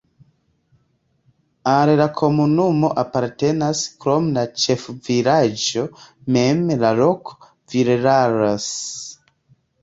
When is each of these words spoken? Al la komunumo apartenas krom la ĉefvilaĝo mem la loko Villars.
Al 1.73 1.91
la 1.99 2.07
komunumo 2.21 2.89
apartenas 3.01 3.81
krom 4.05 4.31
la 4.39 4.45
ĉefvilaĝo 4.63 5.85
mem 6.39 6.65
la 6.85 6.91
loko 7.03 7.39
Villars. 7.77 8.67